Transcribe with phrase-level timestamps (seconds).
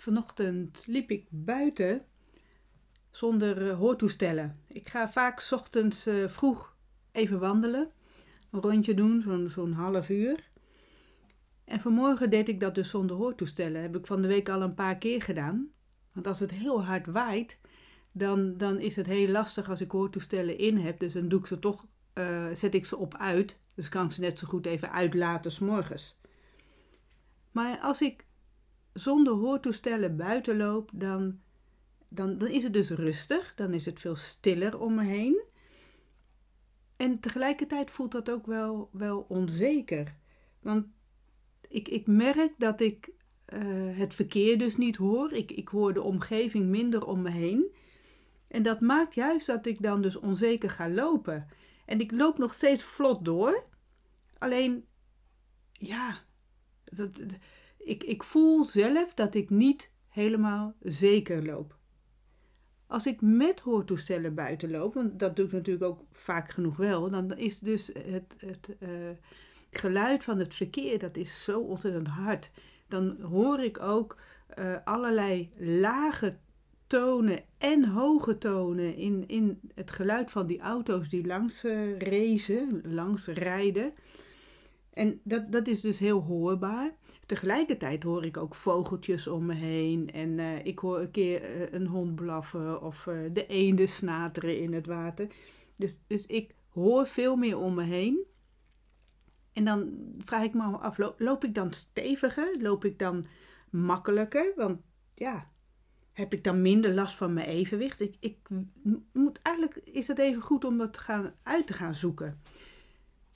[0.00, 2.02] vanochtend liep ik buiten
[3.10, 4.54] zonder uh, hoortoestellen.
[4.68, 6.76] Ik ga vaak ochtends uh, vroeg
[7.12, 7.90] even wandelen,
[8.50, 10.48] een rondje doen, zo'n zo'n half uur.
[11.64, 13.82] En vanmorgen deed ik dat dus zonder hoortoestellen.
[13.82, 15.68] Heb ik van de week al een paar keer gedaan.
[16.12, 17.58] Want als het heel hard waait,
[18.12, 21.00] dan, dan is het heel lastig als ik hoortoestellen in heb.
[21.00, 23.60] Dus dan doe ik ze toch, uh, zet ik ze op uit.
[23.74, 26.18] Dus kan ik ze net zo goed even uitlaten s'morgens.
[27.50, 28.26] Maar als ik
[28.92, 31.40] zonder hoortoestellen buiten loop, dan,
[32.08, 33.54] dan, dan is het dus rustig.
[33.54, 35.42] Dan is het veel stiller om me heen.
[36.96, 40.16] En tegelijkertijd voelt dat ook wel, wel onzeker.
[40.60, 40.86] Want
[41.68, 43.12] ik, ik merk dat ik
[43.54, 45.32] uh, het verkeer dus niet hoor.
[45.32, 47.74] Ik, ik hoor de omgeving minder om me heen.
[48.48, 51.48] En dat maakt juist dat ik dan dus onzeker ga lopen.
[51.86, 53.62] En ik loop nog steeds vlot door.
[54.38, 54.84] Alleen,
[55.72, 56.24] ja,
[56.84, 57.20] dat,
[57.84, 61.78] ik, ik voel zelf dat ik niet helemaal zeker loop.
[62.86, 67.10] Als ik met hoortoestellen buiten loop, want dat doe ik natuurlijk ook vaak genoeg wel,
[67.10, 68.88] dan is dus het, het uh,
[69.70, 72.50] geluid van het verkeer, dat is zo ontzettend hard.
[72.88, 74.18] Dan hoor ik ook
[74.58, 76.36] uh, allerlei lage
[76.86, 83.26] tonen en hoge tonen in, in het geluid van die auto's die langs uh, langs
[83.26, 83.92] rijden.
[84.90, 86.94] En dat, dat is dus heel hoorbaar.
[87.26, 90.10] Tegelijkertijd hoor ik ook vogeltjes om me heen.
[90.12, 94.60] En uh, ik hoor een keer uh, een hond blaffen of uh, de eenden snateren
[94.60, 95.26] in het water.
[95.76, 98.26] Dus, dus ik hoor veel meer om me heen.
[99.52, 102.56] En dan vraag ik me af, loop, loop ik dan steviger?
[102.60, 103.24] Loop ik dan
[103.70, 104.52] makkelijker?
[104.56, 104.80] Want
[105.14, 105.50] ja,
[106.12, 108.00] heb ik dan minder last van mijn evenwicht?
[108.00, 108.48] Ik, ik
[109.12, 112.40] moet, eigenlijk is het even goed om dat te gaan, uit te gaan zoeken.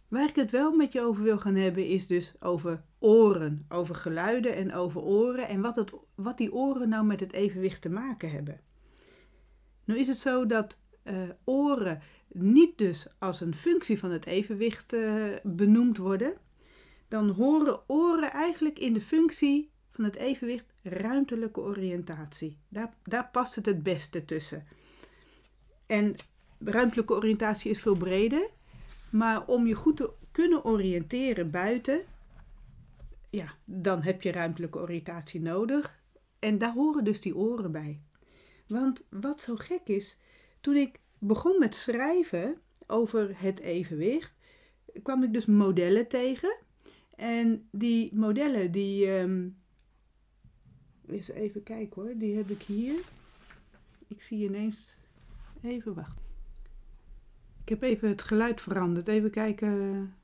[0.09, 3.95] Waar ik het wel met je over wil gaan hebben is dus over oren, over
[3.95, 7.91] geluiden en over oren en wat, het, wat die oren nou met het evenwicht te
[7.91, 8.61] maken hebben.
[9.85, 14.93] Nu is het zo dat uh, oren niet dus als een functie van het evenwicht
[14.93, 16.35] uh, benoemd worden.
[17.09, 22.59] Dan horen oren eigenlijk in de functie van het evenwicht ruimtelijke oriëntatie.
[22.69, 24.67] Daar, daar past het het beste tussen.
[25.87, 26.15] En
[26.59, 28.51] ruimtelijke oriëntatie is veel breder.
[29.15, 32.03] Maar om je goed te kunnen oriënteren buiten,
[33.31, 36.03] ja, dan heb je ruimtelijke oriëntatie nodig.
[36.39, 38.01] En daar horen dus die oren bij.
[38.67, 40.19] Want wat zo gek is,
[40.61, 44.35] toen ik begon met schrijven over het evenwicht,
[45.03, 46.59] kwam ik dus modellen tegen.
[47.17, 49.11] En die modellen, die.
[49.11, 49.63] Um,
[51.07, 52.95] eens even kijken hoor, die heb ik hier.
[54.09, 54.97] Ik zie ineens.
[55.63, 56.24] Even wachten.
[57.65, 59.09] Ik heb even het geluid veranderd.
[59.09, 60.15] Even kijken.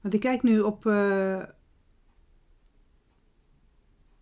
[0.00, 1.42] Want ik kijk nu op, uh,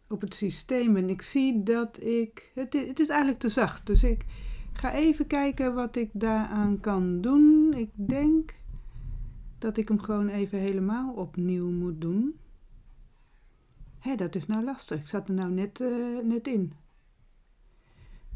[0.08, 2.50] op het systeem en ik zie dat ik.
[2.54, 3.86] Het, het is eigenlijk te zacht.
[3.86, 4.24] Dus ik
[4.72, 7.74] ga even kijken wat ik daaraan kan doen.
[7.74, 8.54] Ik denk
[9.58, 12.38] dat ik hem gewoon even helemaal opnieuw moet doen.
[13.98, 15.00] Hé, dat is nou lastig.
[15.00, 16.72] Ik zat er nou net, uh, net in.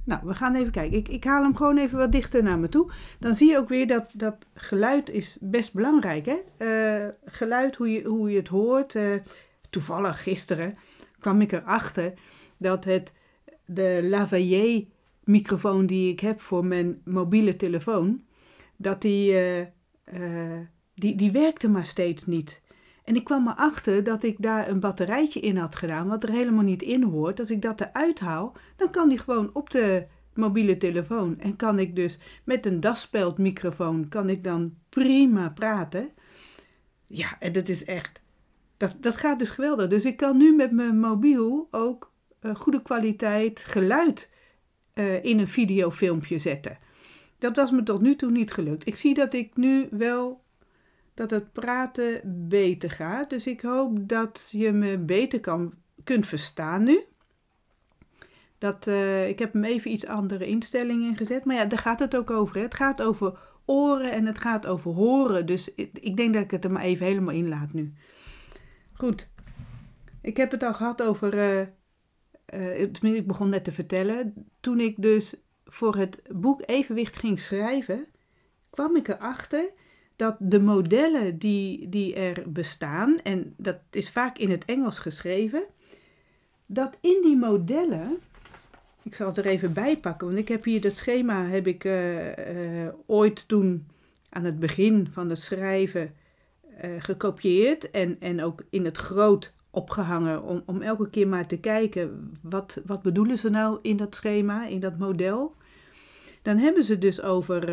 [0.05, 0.99] Nou, we gaan even kijken.
[0.99, 2.91] Ik, ik haal hem gewoon even wat dichter naar me toe.
[3.19, 6.27] Dan zie je ook weer dat, dat geluid is best belangrijk.
[6.27, 6.39] Hè?
[6.59, 8.95] Uh, geluid, hoe je, hoe je het hoort.
[8.95, 9.15] Uh,
[9.71, 10.79] toevallig gisteren
[11.19, 12.13] kwam ik erachter
[12.57, 13.17] dat het
[13.65, 14.85] de lavalier
[15.25, 18.23] microfoon die ik heb voor mijn mobiele telefoon,
[18.77, 19.33] dat die,
[20.13, 20.59] uh,
[20.95, 22.63] die, die werkte maar steeds niet.
[23.05, 26.65] En ik kwam erachter dat ik daar een batterijtje in had gedaan, wat er helemaal
[26.65, 27.41] niet in hoort.
[27.41, 31.41] Als ik dat eruit haal, dan kan die gewoon op de mobiele telefoon.
[31.41, 36.11] En kan ik dus met een daspeldmicrofoon, kan ik dan prima praten.
[37.07, 38.21] Ja, en dat is echt,
[38.77, 39.89] dat, dat gaat dus geweldig.
[39.89, 44.31] Dus ik kan nu met mijn mobiel ook uh, goede kwaliteit geluid
[44.95, 46.79] uh, in een videofilmpje zetten.
[47.39, 48.87] Dat was me tot nu toe niet gelukt.
[48.87, 50.43] Ik zie dat ik nu wel
[51.21, 53.31] dat het praten beter gaat.
[53.31, 55.75] Dus ik hoop dat je me beter kan,
[56.05, 57.05] kunt verstaan nu.
[58.59, 61.45] Dat, uh, ik heb hem even iets andere instellingen gezet.
[61.45, 62.57] Maar ja, daar gaat het ook over.
[62.57, 62.63] Hè.
[62.63, 65.47] Het gaat over oren en het gaat over horen.
[65.47, 67.93] Dus ik, denk dat ik het er maar even helemaal in laat nu.
[68.93, 69.29] Goed.
[70.23, 71.35] Ik heb het al gehad over.
[71.35, 71.67] Uh,
[72.55, 74.35] uh, ik begon net te vertellen.
[74.61, 78.07] Toen ik dus voor het boek Evenwicht ging schrijven,
[78.71, 79.73] kwam ik erachter
[80.21, 85.63] dat de modellen die, die er bestaan, en dat is vaak in het Engels geschreven,
[86.67, 88.19] dat in die modellen,
[89.03, 91.85] ik zal het er even bij pakken, want ik heb hier dat schema, heb ik
[91.85, 93.87] uh, uh, ooit toen
[94.29, 96.15] aan het begin van het schrijven
[96.85, 101.59] uh, gekopieerd en, en ook in het groot opgehangen om, om elke keer maar te
[101.59, 105.55] kijken wat, wat bedoelen ze nou in dat schema, in dat model.
[106.43, 107.69] Dan hebben ze dus over,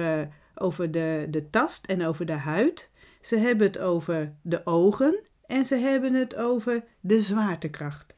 [0.59, 2.91] over de, de tast en over de huid.
[3.21, 8.15] Ze hebben het over de ogen en ze hebben het over de zwaartekracht.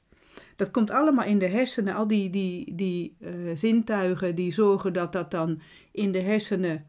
[0.55, 5.11] Dat komt allemaal in de hersenen, al die, die, die uh, zintuigen die zorgen dat
[5.11, 6.85] dat dan in de hersenen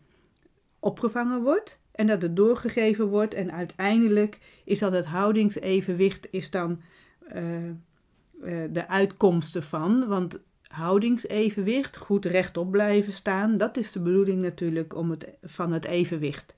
[0.79, 3.35] opgevangen wordt en dat het doorgegeven wordt.
[3.35, 6.81] En uiteindelijk is dan het houdingsevenwicht is dan
[7.35, 10.07] uh, uh, de uitkomst ervan.
[10.07, 15.85] Want houdingsevenwicht, goed rechtop blijven staan, dat is de bedoeling natuurlijk om het, van het
[15.85, 16.55] evenwicht.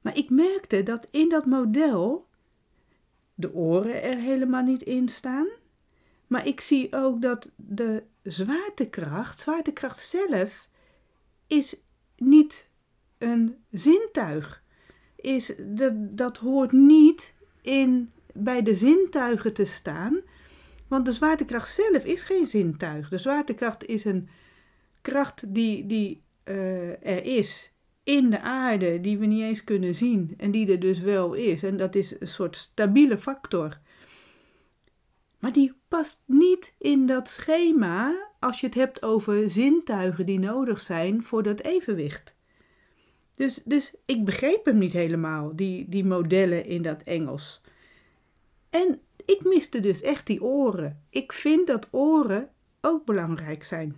[0.00, 2.26] Maar ik merkte dat in dat model
[3.34, 5.46] de oren er helemaal niet in staan.
[6.26, 10.68] Maar ik zie ook dat de zwaartekracht, zwaartekracht zelf,
[11.46, 11.76] is
[12.16, 12.70] niet
[13.18, 14.62] een zintuig.
[15.16, 20.20] Is, dat, dat hoort niet in, bij de zintuigen te staan.
[20.92, 23.08] Want de zwaartekracht zelf is geen zintuig.
[23.08, 24.28] De zwaartekracht is een
[25.00, 27.72] kracht die, die uh, er is
[28.04, 31.62] in de aarde, die we niet eens kunnen zien en die er dus wel is.
[31.62, 33.78] En dat is een soort stabiele factor.
[35.38, 40.80] Maar die past niet in dat schema als je het hebt over zintuigen die nodig
[40.80, 42.36] zijn voor dat evenwicht.
[43.34, 47.60] Dus, dus ik begreep hem niet helemaal, die, die modellen in dat Engels.
[48.70, 51.02] En ik miste dus echt die oren.
[51.10, 52.48] Ik vind dat oren
[52.80, 53.96] ook belangrijk zijn.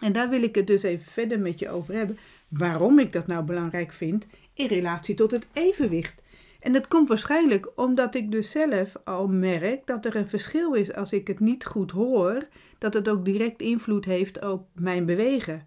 [0.00, 2.18] En daar wil ik het dus even verder met je over hebben.
[2.48, 6.22] Waarom ik dat nou belangrijk vind in relatie tot het evenwicht.
[6.60, 10.94] En dat komt waarschijnlijk omdat ik dus zelf al merk dat er een verschil is
[10.94, 12.46] als ik het niet goed hoor,
[12.78, 15.66] dat het ook direct invloed heeft op mijn bewegen.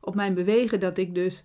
[0.00, 1.44] Op mijn bewegen dat ik dus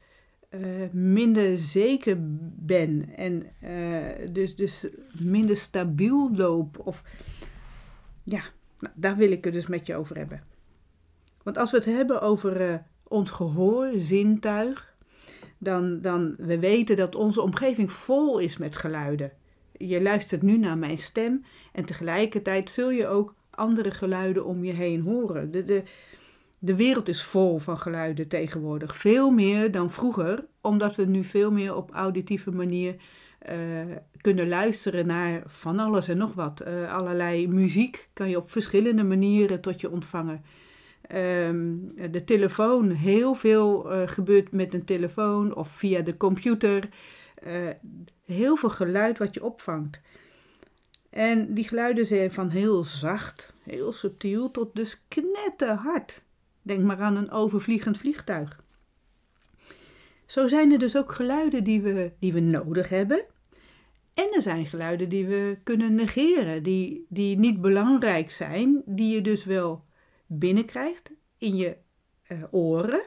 [0.50, 2.18] uh, minder zeker
[2.56, 4.88] ben en uh, dus, dus
[5.20, 6.80] minder stabiel loop.
[6.80, 7.04] Of
[8.24, 8.42] ja,
[8.80, 10.44] nou, daar wil ik het dus met je over hebben.
[11.44, 14.94] Want als we het hebben over uh, ons gehoor, zintuig,
[15.58, 19.32] dan, dan we weten dat onze omgeving vol is met geluiden.
[19.72, 24.74] Je luistert nu naar mijn stem en tegelijkertijd zul je ook andere geluiden om je
[24.74, 25.52] heen horen.
[25.52, 25.84] De, de,
[26.60, 28.98] de wereld is vol van geluiden tegenwoordig.
[28.98, 32.96] Veel meer dan vroeger, omdat we nu veel meer op auditieve manier
[33.50, 33.56] uh,
[34.22, 36.64] kunnen luisteren naar van alles en nog wat.
[36.68, 40.44] Uh, allerlei muziek kan je op verschillende manieren tot je ontvangen.
[41.16, 46.90] Um, de telefoon, heel veel uh, gebeurt met een telefoon of via de computer.
[48.26, 50.02] heel veel geluid wat je opvangt.
[51.10, 56.22] En die geluiden zijn van heel zacht, heel subtiel tot dus knetterhard.
[56.62, 58.64] Denk maar aan een overvliegend vliegtuig.
[60.26, 63.26] Zo zijn er dus ook geluiden die we, die we nodig hebben.
[64.14, 69.22] En er zijn geluiden die we kunnen negeren, die, die niet belangrijk zijn, die je
[69.22, 69.84] dus wel
[70.28, 71.78] binnenkrijgt in je
[72.28, 73.02] uh, oren,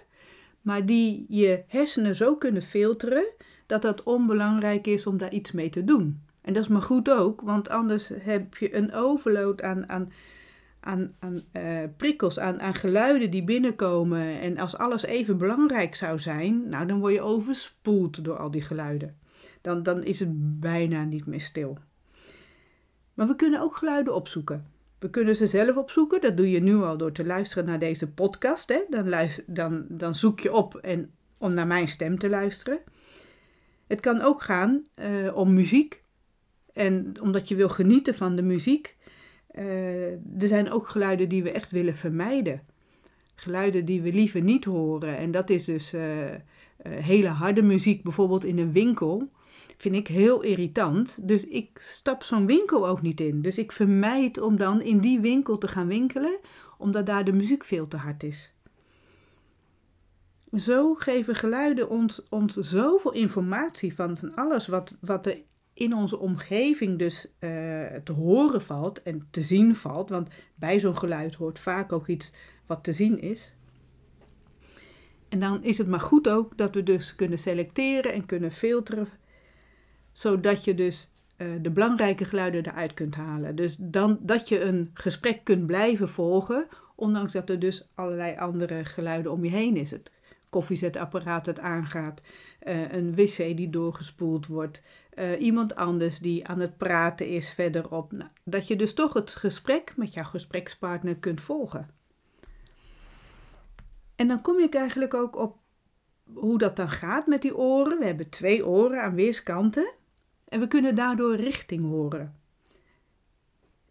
[0.60, 3.34] maar die je hersenen zo kunnen filteren
[3.66, 6.22] dat dat onbelangrijk is om daar iets mee te doen.
[6.43, 10.12] En dat is maar goed ook, want anders heb je een overload aan, aan
[10.84, 14.40] aan, aan uh, prikkels, aan, aan geluiden die binnenkomen.
[14.40, 18.62] En als alles even belangrijk zou zijn, nou, dan word je overspoeld door al die
[18.62, 19.17] geluiden.
[19.61, 21.79] Dan, dan is het bijna niet meer stil.
[23.15, 24.67] Maar we kunnen ook geluiden opzoeken.
[24.98, 26.20] We kunnen ze zelf opzoeken.
[26.20, 28.69] Dat doe je nu al door te luisteren naar deze podcast.
[28.69, 28.81] Hè?
[28.91, 29.15] Dan,
[29.46, 32.79] dan, dan zoek je op en, om naar mijn stem te luisteren.
[33.86, 36.03] Het kan ook gaan uh, om muziek.
[36.72, 38.96] En omdat je wil genieten van de muziek,
[39.58, 42.62] uh, er zijn ook geluiden die we echt willen vermijden.
[43.34, 45.16] Geluiden die we liever niet horen.
[45.16, 46.34] En dat is dus uh, uh,
[46.82, 49.30] hele harde muziek, bijvoorbeeld in een winkel.
[49.76, 51.18] Vind ik heel irritant.
[51.28, 53.42] Dus ik stap zo'n winkel ook niet in.
[53.42, 56.38] Dus ik vermijd om dan in die winkel te gaan winkelen,
[56.78, 58.52] omdat daar de muziek veel te hard is.
[60.56, 65.38] Zo geven geluiden ons, ons zoveel informatie van, van alles wat, wat er
[65.74, 67.50] in onze omgeving dus uh,
[68.05, 72.34] te horen valt en te zien valt, want bij zo'n geluid hoort vaak ook iets
[72.67, 73.55] wat te zien is.
[75.29, 79.08] En dan is het maar goed ook dat we dus kunnen selecteren en kunnen filteren,
[80.12, 83.56] zodat je dus uh, de belangrijke geluiden eruit kunt halen.
[83.56, 88.84] Dus dan, dat je een gesprek kunt blijven volgen, ondanks dat er dus allerlei andere
[88.84, 89.91] geluiden om je heen is.
[89.91, 90.10] Het
[90.48, 92.20] koffiezetapparaat dat aangaat,
[92.67, 94.82] uh, een wc die doorgespoeld wordt,
[95.14, 98.12] uh, iemand anders die aan het praten is verderop.
[98.12, 101.90] Nou, dat je dus toch het gesprek met jouw gesprekspartner kunt volgen.
[104.16, 105.56] En dan kom ik eigenlijk ook op
[106.34, 107.98] hoe dat dan gaat met die oren.
[107.98, 109.94] We hebben twee oren aan weerskanten
[110.48, 112.40] en we kunnen daardoor richting horen.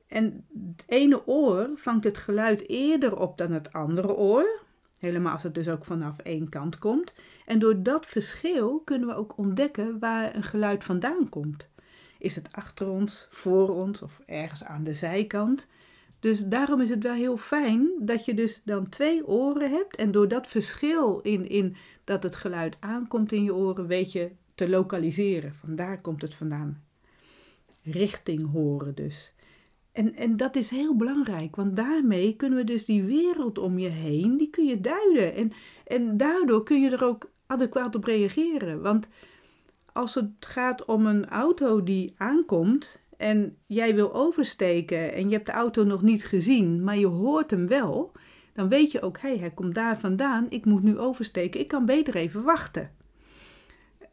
[0.08, 4.62] En het ene oor vangt het geluid eerder op dan het andere oor.
[5.02, 7.14] Helemaal als het dus ook vanaf één kant komt.
[7.46, 11.70] En door dat verschil kunnen we ook ontdekken waar een geluid vandaan komt.
[12.20, 15.68] Is het achter ons, voor ons of ergens aan de zijkant?
[16.20, 19.96] Dus daarom is het wel heel fijn dat je dus dan twee oren hebt.
[19.96, 24.32] En door dat verschil in, in dat het geluid aankomt in je oren, weet je
[24.56, 25.56] te lokaliseren.
[25.56, 26.84] Vandaar komt het vandaan.
[27.84, 29.34] Richting horen dus.
[29.92, 33.90] En, en dat is heel belangrijk, want daarmee kunnen we dus die wereld om je
[33.90, 35.36] heen, die kun je duiden.
[35.36, 35.52] En,
[35.86, 38.82] en daardoor kun je er ook adequaat op reageren.
[38.82, 39.10] Want
[39.94, 45.46] als het gaat om een auto die aankomt en jij wil oversteken en je hebt
[45.46, 48.12] de auto nog niet gezien, maar je hoort hem wel,
[48.54, 51.68] dan weet je ook, hé, hey, hij komt daar vandaan, ik moet nu oversteken, ik
[51.68, 52.92] kan beter even wachten.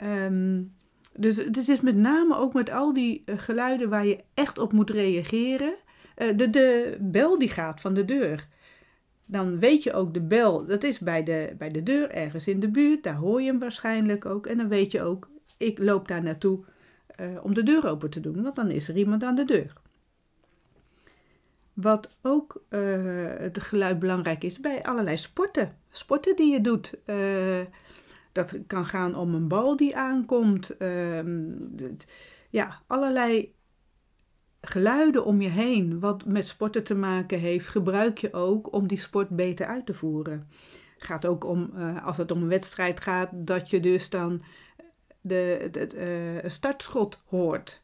[0.05, 0.77] Um,
[1.19, 4.73] dus het is met name ook met al die eh, geluiden waar je echt op
[4.73, 5.75] moet reageren.
[6.17, 8.49] Uh, de, de bel die gaat van de deur.
[9.25, 12.61] Dan weet je ook de bel, dat is bij de, bij de deur ergens in
[12.61, 13.03] de buurt.
[13.03, 14.47] Daar hoor je hem waarschijnlijk ook.
[14.47, 16.65] En dan weet je ook, ik loop daar naartoe
[17.21, 18.43] uh, om de deur open te doen.
[18.43, 19.73] Want dan is er iemand aan de deur.
[21.73, 22.63] Wat ook
[23.39, 25.77] het geluid belangrijk is bij allerlei sporten.
[25.91, 26.95] Sporten die je doet.
[28.33, 30.77] Dat kan gaan om een bal die aankomt.
[30.77, 31.53] Ehm,
[32.51, 33.55] ja, allerlei
[34.61, 38.99] geluiden om je heen, wat met sporten te maken heeft, gebruik je ook om die
[38.99, 40.49] sport beter uit te voeren.
[40.95, 44.43] Het gaat ook om, uh, als het om een wedstrijd gaat, dat je dus dan
[45.21, 45.71] de,
[46.43, 47.83] uh, startschot hoort.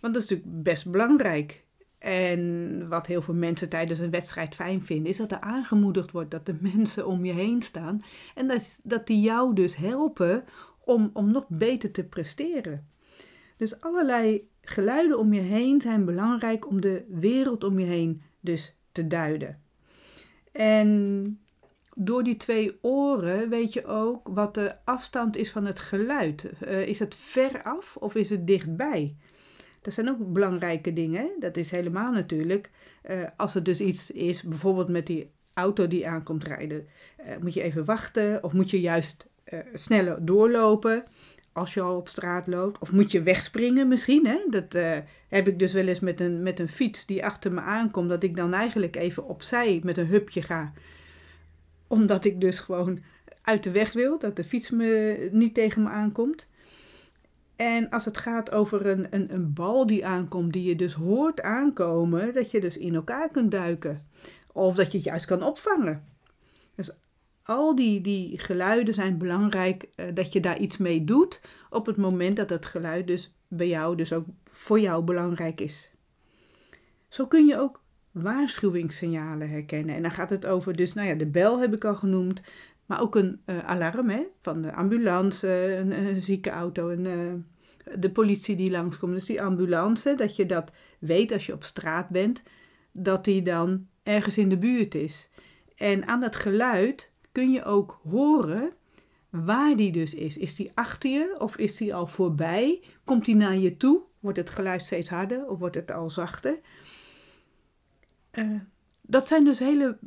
[0.00, 1.64] Want dat is natuurlijk best belangrijk.
[1.98, 6.30] En wat heel veel mensen tijdens een wedstrijd fijn vinden, is dat er aangemoedigd wordt
[6.30, 7.98] dat de mensen om je heen staan.
[8.34, 10.44] En dat, dat die jou dus helpen
[10.84, 12.88] om, om nog beter te presteren.
[13.56, 18.78] Dus allerlei geluiden om je heen zijn belangrijk om de wereld om je heen dus
[18.92, 19.62] te duiden.
[20.52, 21.40] En
[21.94, 26.50] door die twee oren weet je ook wat de afstand is van het geluid.
[26.62, 29.16] Uh, is het ver af of is het dichtbij?
[29.88, 31.30] Dat zijn ook belangrijke dingen.
[31.38, 32.70] Dat is helemaal natuurlijk.
[33.10, 36.86] Uh, als er dus iets is, bijvoorbeeld met die auto die aankomt rijden,
[37.20, 41.04] uh, moet je even wachten of moet je juist uh, sneller doorlopen
[41.52, 42.78] als je al op straat loopt.
[42.78, 44.26] Of moet je wegspringen misschien.
[44.26, 44.38] Hè?
[44.50, 44.72] Dat
[45.28, 48.22] heb ik dus wel eens met een, met een fiets die achter me aankomt, dat
[48.22, 50.72] ik dan eigenlijk even opzij met een hupje ga.
[51.86, 52.98] Omdat ik dus gewoon
[53.42, 56.48] uit de weg wil, dat de fiets me niet tegen me aankomt.
[57.58, 61.42] En als het gaat over een, een, een bal die aankomt, die je dus hoort
[61.42, 64.06] aankomen, dat je dus in elkaar kunt duiken.
[64.52, 66.04] Of dat je het juist kan opvangen.
[66.74, 66.90] Dus
[67.42, 71.96] al die, die geluiden zijn belangrijk uh, dat je daar iets mee doet op het
[71.96, 75.90] moment dat het geluid dus bij jou, dus ook voor jou belangrijk is.
[77.08, 79.94] Zo kun je ook waarschuwingssignalen herkennen.
[79.94, 82.42] En dan gaat het over, dus nou ja, de bel heb ik al genoemd,
[82.88, 87.32] maar ook een uh, alarm hè, van de ambulance, een, zieke auto, een, uh,
[87.98, 89.12] de politie die langskomt.
[89.12, 92.42] Dus die ambulance, dat je dat weet als je op straat bent,
[92.92, 95.28] dat die dan ergens in de buurt is.
[95.76, 98.72] En aan dat geluid kun je ook horen
[99.30, 100.38] waar die dus is.
[100.38, 102.82] Is die achter je of is die al voorbij?
[103.04, 104.00] Komt die naar je toe?
[104.20, 106.58] Wordt het geluid steeds harder of wordt het al zachter?
[108.32, 108.60] Uh,
[109.00, 109.98] dat zijn dus hele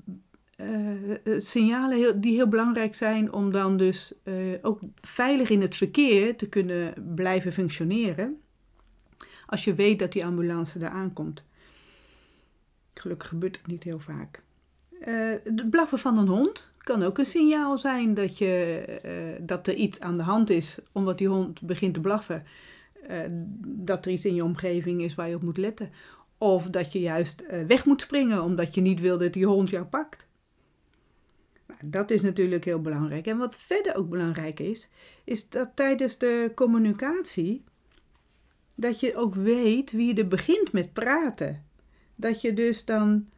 [0.64, 6.38] uh, signalen die heel belangrijk zijn om dan dus uh, ook veilig in het verkeer
[6.38, 8.42] te kunnen blijven functioneren.
[9.46, 11.44] Als je weet dat die ambulance daar aankomt.
[12.94, 14.42] Gelukkig gebeurt het niet heel vaak.
[15.44, 20.00] het blaffen van een hond kan ook een signaal zijn dat, je, dat er iets
[20.00, 22.44] aan de hand is omdat die hond begint te blaffen.
[23.66, 25.90] dat er iets in je omgeving is waar je op moet letten.
[26.38, 29.86] Of dat je juist weg moet springen omdat je niet wil dat die hond jou
[29.86, 30.30] pakt.
[31.86, 33.28] Dat is natuurlijk heel belangrijk.
[33.28, 34.90] En wat verder ook belangrijk is,
[35.24, 37.64] is dat tijdens de communicatie,
[38.76, 41.66] dat je ook weet wie er begint met praten.
[42.16, 43.30] Dat je dus dan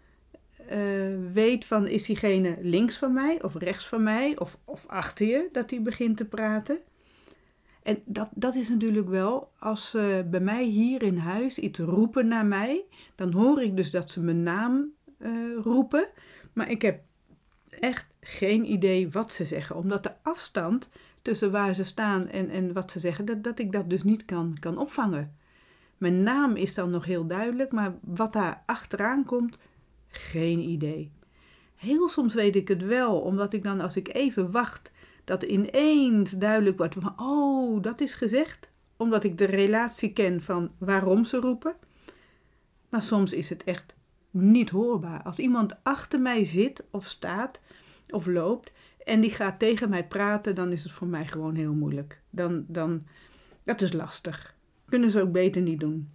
[0.71, 5.27] uh, weet van is diegene links van mij of rechts van mij of, of achter
[5.27, 6.79] je dat die begint te praten.
[7.83, 12.27] En dat, dat is natuurlijk wel, als ze bij mij hier in huis iets roepen
[12.27, 12.83] naar mij,
[13.15, 16.07] dan hoor ik dus dat ze mijn naam uh, roepen.
[16.53, 17.01] Maar ik heb
[17.79, 19.75] echt geen idee wat ze zeggen.
[19.75, 20.89] Omdat de afstand
[21.21, 24.25] tussen waar ze staan en, en wat ze zeggen, dat, dat ik dat dus niet
[24.25, 25.35] kan, kan opvangen.
[25.97, 29.57] Mijn naam is dan nog heel duidelijk, maar wat daar achteraan komt,
[30.07, 31.11] geen idee.
[31.75, 34.91] Heel soms weet ik het wel, omdat ik dan als ik even wacht,
[35.23, 38.71] dat ineens duidelijk wordt van, oh, dat is gezegd.
[38.97, 41.75] Omdat ik de relatie ken van waarom ze roepen.
[42.89, 43.95] Maar soms is het echt
[44.33, 45.23] niet hoorbaar.
[45.23, 47.61] Als iemand achter mij zit of staat
[48.09, 48.71] of loopt
[49.03, 52.21] en die gaat tegen mij praten, dan is het voor mij gewoon heel moeilijk.
[52.29, 53.03] Dan, dan,
[53.63, 54.55] dat is lastig.
[54.85, 56.09] Kunnen ze ook beter niet doen.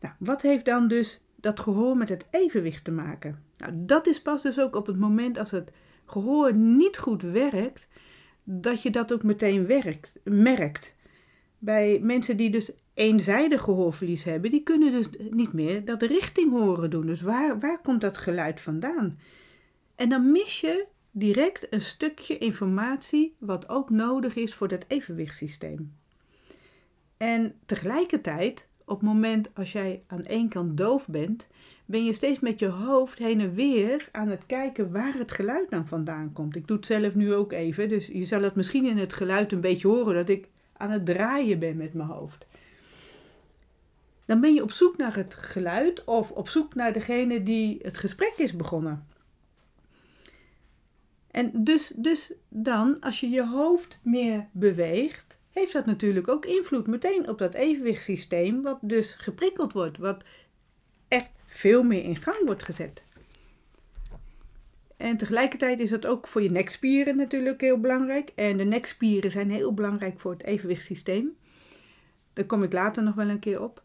[0.00, 3.42] Nou, wat heeft dan dus dat gehoor met het evenwicht te maken?
[3.58, 5.72] Nou, dat is pas dus ook op het moment als het
[6.04, 7.88] gehoor niet goed werkt,
[8.44, 9.66] dat je dat ook meteen
[10.24, 10.96] merkt.
[11.58, 16.90] Bij mensen die dus eenzijdig gehoorverlies hebben, die kunnen dus niet meer dat richting horen
[16.90, 17.06] doen.
[17.06, 19.18] Dus waar, waar komt dat geluid vandaan?
[19.94, 25.92] En dan mis je direct een stukje informatie wat ook nodig is voor dat evenwichtssysteem.
[27.16, 31.48] En tegelijkertijd, op het moment als jij aan één kant doof bent,
[31.84, 35.70] ben je steeds met je hoofd heen en weer aan het kijken waar het geluid
[35.70, 36.56] dan vandaan komt.
[36.56, 39.52] Ik doe het zelf nu ook even, dus je zal het misschien in het geluid
[39.52, 42.46] een beetje horen dat ik aan het draaien ben met mijn hoofd.
[44.24, 47.98] Dan ben je op zoek naar het geluid of op zoek naar degene die het
[47.98, 49.06] gesprek is begonnen.
[51.30, 56.86] En dus, dus dan, als je je hoofd meer beweegt, heeft dat natuurlijk ook invloed
[56.86, 60.24] meteen op dat evenwichtssysteem, wat dus geprikkeld wordt, wat
[61.08, 63.02] echt veel meer in gang wordt gezet.
[64.96, 68.32] En tegelijkertijd is dat ook voor je nekspieren natuurlijk heel belangrijk.
[68.34, 71.36] En de nekspieren zijn heel belangrijk voor het evenwichtssysteem.
[72.32, 73.82] Daar kom ik later nog wel een keer op.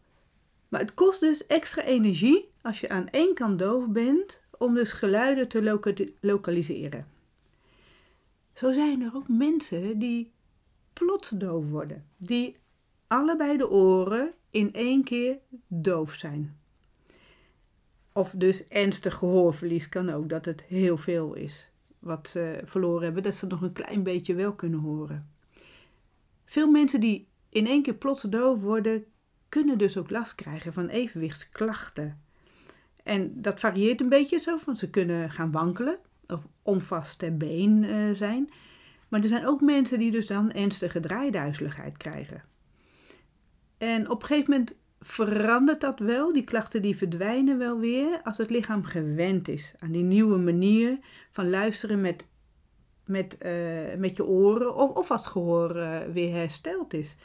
[0.70, 4.92] Maar het kost dus extra energie als je aan één kant doof bent om dus
[4.92, 5.78] geluiden te
[6.20, 7.06] lokaliseren.
[8.52, 10.30] Zo zijn er ook mensen die
[10.92, 12.56] plots doof worden, die
[13.06, 16.58] allebei de oren in één keer doof zijn.
[18.12, 23.22] Of dus ernstig gehoorverlies kan ook, dat het heel veel is wat ze verloren hebben,
[23.22, 25.30] dat ze nog een klein beetje wel kunnen horen.
[26.44, 29.04] Veel mensen die in één keer plots doof worden,
[29.50, 32.20] kunnen dus ook last krijgen van evenwichtsklachten.
[33.02, 37.82] En dat varieert een beetje zo, van ze kunnen gaan wankelen of onvast ter been
[37.82, 38.50] uh, zijn.
[39.08, 42.42] Maar er zijn ook mensen die dus dan ernstige draaiduizeligheid krijgen.
[43.78, 46.32] En op een gegeven moment verandert dat wel.
[46.32, 50.98] Die klachten die verdwijnen wel weer als het lichaam gewend is aan die nieuwe manier
[51.30, 52.26] van luisteren met,
[53.04, 57.16] met, uh, met je oren of, of als het gehoor uh, weer hersteld is.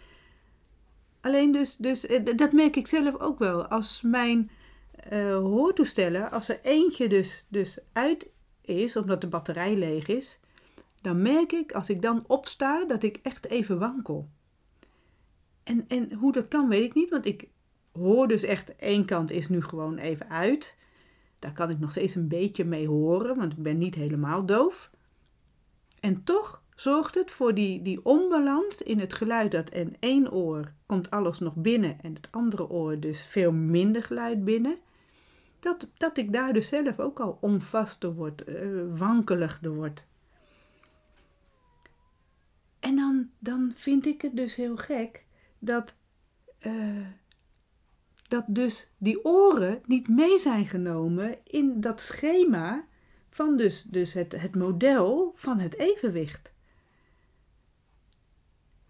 [1.25, 3.65] Alleen dus, dus eh, dat merk ik zelf ook wel.
[3.67, 4.49] Als mijn
[5.11, 8.29] uh, hoortoestellen, als er eentje dus, dus uit
[8.61, 10.39] is, omdat de batterij leeg is,
[11.01, 14.29] dan merk ik als ik dan opsta dat ik echt even wankel.
[15.63, 17.47] En, en hoe dat kan, weet ik niet, want ik
[17.91, 20.77] hoor dus echt één kant is nu gewoon even uit.
[21.39, 24.89] Daar kan ik nog steeds een beetje mee horen, want ik ben niet helemaal doof.
[25.99, 30.71] En toch zorgt het voor die, die onbalans in het geluid dat in één oor
[30.85, 34.77] komt alles nog binnen en het andere oor dus veel minder geluid binnen.
[35.59, 40.05] Dat, dat ik daar dus zelf ook al onvaster word, uh, word.
[42.79, 45.25] En dan, dan vind ik het dus heel gek
[45.59, 45.95] dat,
[46.61, 47.07] uh,
[48.27, 52.85] dat dus die oren niet mee zijn genomen in dat schema
[53.29, 56.53] van dus, dus het, het model van het evenwicht.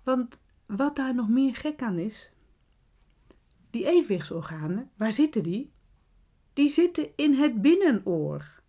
[0.05, 2.31] Want wat daar nog meer gek aan is,
[3.69, 5.71] die evenwichtsorganen, waar zitten die?
[6.53, 8.61] Die zitten in het binnenoor.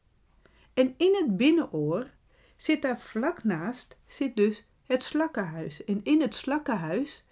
[0.74, 2.10] En in het binnenoor
[2.56, 5.84] zit daar vlak naast, zit dus het slakkenhuis.
[5.84, 7.26] En in het slakkenhuis,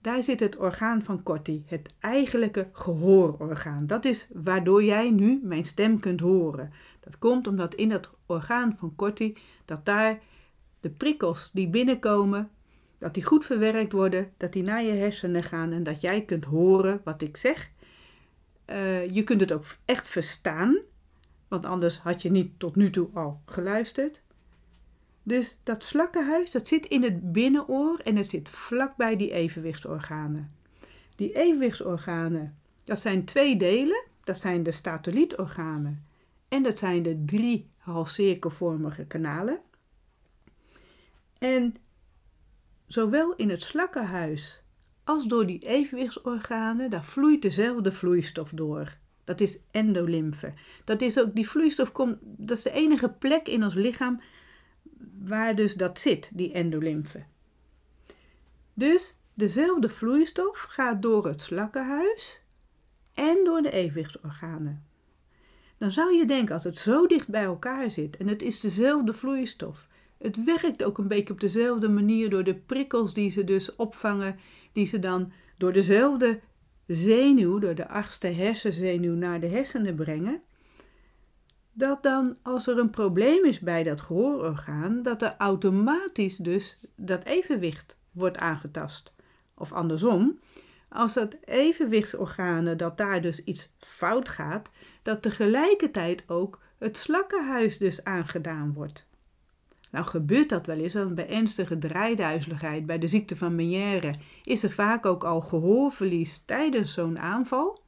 [0.00, 3.86] daar zit het orgaan van Corti, het eigenlijke gehoororgaan.
[3.86, 6.72] Dat is waardoor jij nu mijn stem kunt horen.
[7.00, 10.20] Dat komt omdat in dat orgaan van Corti, dat daar
[10.80, 12.50] de prikkels die binnenkomen,
[12.98, 16.44] dat die goed verwerkt worden, dat die naar je hersenen gaan en dat jij kunt
[16.44, 17.70] horen wat ik zeg.
[18.66, 20.82] Uh, je kunt het ook echt verstaan,
[21.48, 24.22] want anders had je niet tot nu toe al geluisterd.
[25.22, 30.52] Dus dat slakkenhuis, dat zit in het binnenoor en het zit vlakbij die evenwichtsorganen.
[31.16, 34.06] Die evenwichtsorganen, dat zijn twee delen.
[34.24, 36.04] Dat zijn de statolietorganen
[36.48, 39.60] en dat zijn de drie halscirkelvormige kanalen.
[41.38, 41.74] En
[42.88, 44.62] zowel in het slakkenhuis
[45.04, 48.96] als door die evenwichtsorganen, daar vloeit dezelfde vloeistof door.
[49.24, 50.52] Dat is endolymfe.
[50.84, 54.20] Dat is ook, die vloeistof komt, dat is de enige plek in ons lichaam
[55.22, 57.24] waar dus dat zit, die endolymfe.
[58.74, 62.42] Dus dezelfde vloeistof gaat door het slakkenhuis
[63.14, 64.86] en door de evenwichtsorganen.
[65.78, 69.12] Dan zou je denken, als het zo dicht bij elkaar zit en het is dezelfde
[69.12, 69.87] vloeistof,
[70.18, 74.38] het werkt ook een beetje op dezelfde manier door de prikkels die ze dus opvangen,
[74.72, 76.40] die ze dan door dezelfde
[76.86, 80.42] zenuw, door de achtste hersenzenuw naar de hersenen brengen,
[81.72, 87.24] dat dan als er een probleem is bij dat gehoororgaan, dat er automatisch dus dat
[87.24, 89.12] evenwicht wordt aangetast.
[89.54, 90.38] Of andersom,
[90.88, 94.70] als dat evenwichtsorganen, dat daar dus iets fout gaat,
[95.02, 99.07] dat tegelijkertijd ook het slakkenhuis dus aangedaan wordt.
[99.90, 104.62] Nou gebeurt dat wel eens, want bij ernstige draaiduizeligheid, bij de ziekte van Meniere, is
[104.62, 107.82] er vaak ook al gehoorverlies tijdens zo'n aanval.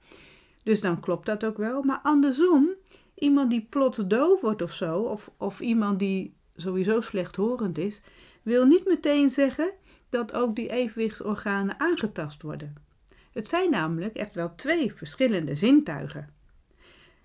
[0.63, 1.83] Dus dan klopt dat ook wel.
[1.83, 2.69] Maar andersom,
[3.15, 8.03] iemand die plots doof wordt of zo, of, of iemand die sowieso slechthorend is,
[8.43, 9.73] wil niet meteen zeggen
[10.09, 12.75] dat ook die evenwichtsorganen aangetast worden.
[13.33, 16.35] Het zijn namelijk echt wel twee verschillende zintuigen.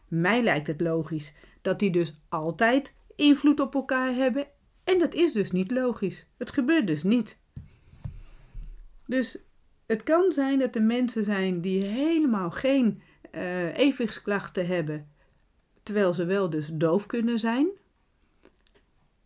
[0.08, 4.48] Mij lijkt het logisch dat die dus altijd invloed op elkaar hebben
[4.86, 6.28] en dat is dus niet logisch.
[6.38, 7.40] Het gebeurt dus niet.
[9.06, 9.38] Dus
[9.86, 15.08] het kan zijn dat er mensen zijn die helemaal geen uh, evenwichtsklachten hebben,
[15.84, 17.68] terwijl ze wel dus doof kunnen zijn.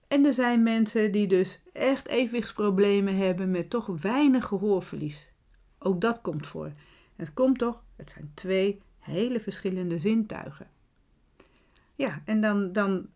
[0.07, 5.31] En er zijn mensen die dus echt evenwichtsproblemen hebben met toch weinig gehoorverlies.
[5.79, 6.71] Ook dat komt voor.
[7.15, 10.67] het komt toch, het zijn twee hele verschillende zintuigen.
[11.95, 13.07] Ja, en dan, dan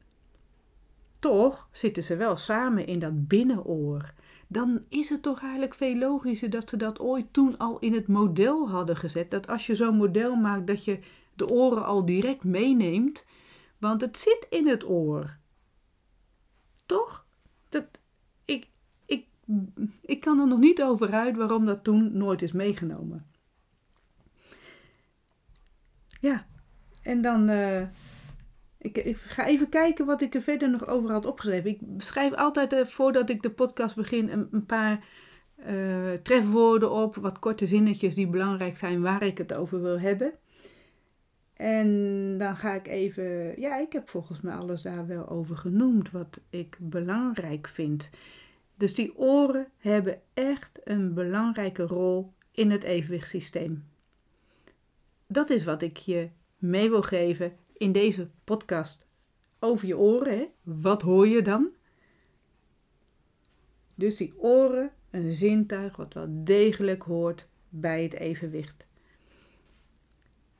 [1.23, 4.13] toch zitten ze wel samen in dat binnenoor.
[4.47, 8.07] Dan is het toch eigenlijk veel logischer dat ze dat ooit toen al in het
[8.07, 9.31] model hadden gezet.
[9.31, 10.99] Dat als je zo'n model maakt, dat je
[11.33, 13.25] de oren al direct meeneemt.
[13.77, 15.37] Want het zit in het oor.
[16.85, 17.25] Toch?
[17.69, 17.85] Dat,
[18.45, 18.67] ik,
[19.05, 19.25] ik,
[20.01, 23.25] ik kan er nog niet over uit waarom dat toen nooit is meegenomen.
[26.19, 26.45] Ja,
[27.01, 27.49] en dan.
[27.49, 27.81] Uh,
[28.83, 31.69] ik, ga even kijken wat ik er verder nog over had opgeschreven.
[31.69, 35.05] Ik schrijf altijd uh, voordat ik de podcast begin een, een paar
[35.67, 40.33] uh, trefwoorden op, wat korte zinnetjes die belangrijk zijn waar ik het over wil hebben.
[41.53, 46.11] En dan ga ik even, ja, ik heb volgens mij alles daar wel over genoemd
[46.11, 48.09] wat ik belangrijk vind.
[48.75, 53.83] Dus die oren hebben echt een belangrijke rol in het evenwichtssysteem.
[55.27, 59.07] Dat is wat ik je mee wil geven in deze podcast
[59.59, 60.37] over je oren.
[60.37, 60.45] Hè?
[60.61, 61.71] Wat hoor je dan?
[63.95, 68.87] Dus die oren, een zintuig wat wel degelijk hoort bij het evenwicht.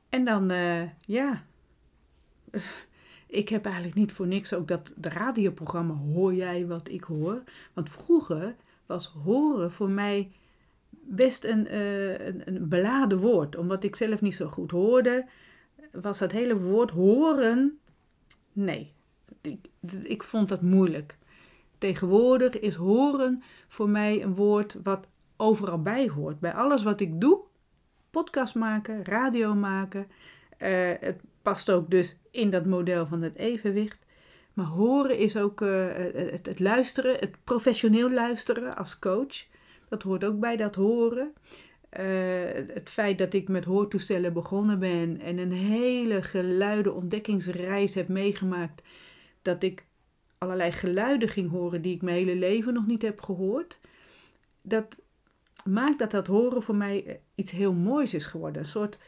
[0.08, 1.44] En dan, uh, ja,
[3.26, 7.42] ik heb eigenlijk niet voor niks ook dat de radioprogramma Hoor jij wat ik hoor?
[7.72, 8.54] Want vroeger
[8.86, 10.30] was horen voor mij
[10.90, 15.26] best een, een, een beladen woord, omdat ik zelf niet zo goed hoorde
[16.02, 17.78] was dat hele woord horen.
[18.52, 18.92] Nee,
[19.40, 19.58] ik,
[20.02, 21.18] ik vond dat moeilijk.
[21.78, 26.40] Tegenwoordig is horen voor mij een woord wat overal bij hoort.
[26.40, 27.40] Bij alles wat ik doe,
[28.10, 30.06] podcast maken, radio maken.
[30.58, 34.06] Uh, het past ook dus in dat model van het evenwicht.
[34.52, 39.46] Maar horen is ook het, het, luisteren, het professioneel luisteren als coach.
[39.88, 41.32] Dat hoort ook bij dat horen.
[42.00, 42.04] Uh,
[42.74, 48.82] het feit dat ik met hoortoestellen begonnen ben en een hele geluiden ontdekkingsreis heb meegemaakt,
[49.42, 49.86] dat ik
[50.38, 53.78] allerlei geluiden ging horen die ik mijn hele leven nog niet heb gehoord,
[54.62, 55.02] dat
[55.64, 58.62] maakt dat dat horen voor mij eh, iets heel moois is geworden.
[58.62, 58.98] Een soort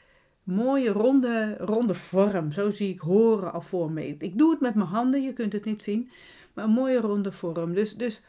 [0.42, 2.52] mooie ronde, ronde vorm.
[2.52, 4.16] Zo zie ik horen al voor me.
[4.18, 6.10] Ik doe het met mijn handen, je kunt het niet zien,
[6.52, 7.74] maar een mooie ronde vorm.
[7.74, 8.24] Dus, dus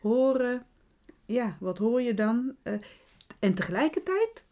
[0.00, 0.66] horen,
[1.26, 2.54] ja, wat hoor je dan?
[2.64, 2.74] Uh,
[3.38, 4.44] en tegelijkertijd,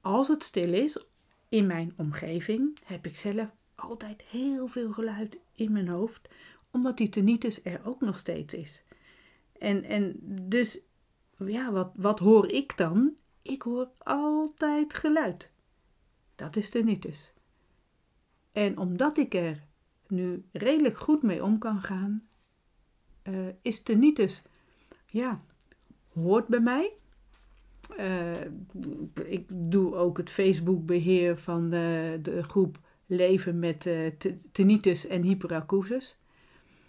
[0.00, 1.04] als het stil is
[1.48, 6.28] in mijn omgeving, heb ik zelf altijd heel veel geluid in mijn hoofd,
[6.70, 8.84] omdat die tinnitus er ook nog steeds is.
[9.58, 10.16] En, en
[10.48, 10.80] dus,
[11.38, 13.16] ja, wat, wat hoor ik dan?
[13.42, 15.50] Ik hoor altijd geluid.
[16.34, 17.32] Dat is tinnitus.
[18.52, 19.66] En omdat ik er
[20.06, 22.28] nu redelijk goed mee om kan gaan,
[23.24, 24.42] uh, is tinnitus,
[25.06, 25.42] ja,
[26.12, 26.92] hoort bij mij.
[27.98, 28.30] Uh,
[29.24, 34.10] ik doe ook het Facebook-beheer van de, de groep Leven met uh,
[34.52, 36.18] tinnitus en hyperacusis.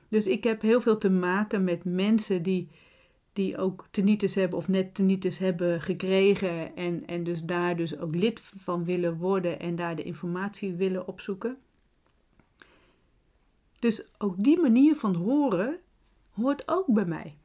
[0.07, 2.69] Dus ik heb heel veel te maken met mensen die,
[3.33, 8.15] die ook tinnitus hebben of net tinnitus hebben gekregen en, en dus daar dus ook
[8.15, 11.57] lid van willen worden en daar de informatie willen opzoeken.
[13.79, 15.77] Dus ook die manier van horen
[16.29, 17.35] hoort ook bij mij.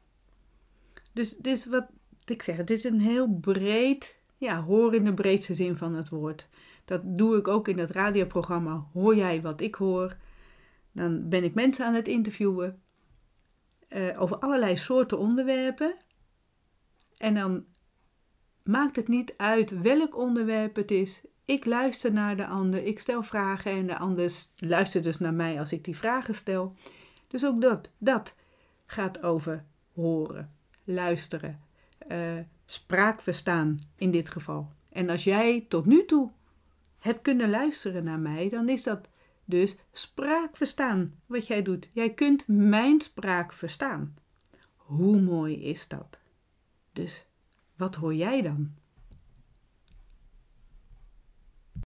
[1.13, 1.85] Dus, dus wat,
[2.29, 6.09] ik zeg, het is een heel breed, ja, hoor in de breedste zin van het
[6.09, 6.47] woord.
[6.85, 10.17] Dat doe ik ook in dat radioprogramma Hoor jij wat ik hoor?
[10.91, 12.81] Dan ben ik mensen aan het interviewen
[13.89, 15.95] uh, over allerlei soorten onderwerpen.
[17.17, 17.65] En dan
[18.63, 21.25] maakt het niet uit welk onderwerp het is.
[21.45, 25.59] Ik luister naar de ander, ik stel vragen en de ander luistert dus naar mij
[25.59, 26.75] als ik die vragen stel.
[27.27, 28.35] Dus ook dat, dat
[28.85, 30.51] gaat over horen,
[30.83, 31.64] luisteren,
[32.07, 34.71] uh, spraak verstaan in dit geval.
[34.89, 36.31] En als jij tot nu toe
[36.99, 39.09] hebt kunnen luisteren naar mij, dan is dat
[39.45, 41.89] dus spraak verstaan wat jij doet.
[41.93, 44.15] Jij kunt mijn spraak verstaan.
[44.75, 46.19] Hoe mooi is dat?
[46.93, 47.25] Dus
[47.75, 48.73] wat hoor jij dan?